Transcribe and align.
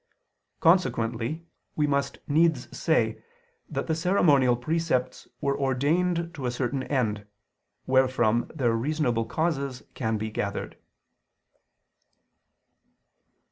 Consequently 0.61 1.45
we 1.75 1.85
must 1.85 2.17
needs 2.27 2.75
say 2.75 3.23
that 3.69 3.85
the 3.85 3.93
ceremonial 3.93 4.55
precepts 4.55 5.27
were 5.41 5.55
ordained 5.55 6.33
to 6.33 6.47
a 6.47 6.51
certain 6.51 6.81
end, 6.81 7.27
wherefrom 7.85 8.49
their 8.51 8.73
reasonable 8.73 9.25
causes 9.25 9.83
can 9.93 10.17
be 10.17 10.31
gathered. 10.31 10.75